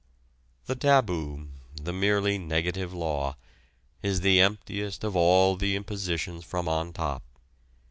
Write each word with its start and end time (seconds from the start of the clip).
The 0.65 0.73
taboo 0.73 1.49
the 1.79 1.93
merely 1.93 2.39
negative 2.39 2.91
law 2.91 3.37
is 4.01 4.21
the 4.21 4.39
emptiest 4.41 5.03
of 5.03 5.15
all 5.15 5.55
the 5.55 5.75
impositions 5.75 6.43
from 6.43 6.67
on 6.67 6.91
top. 6.91 7.21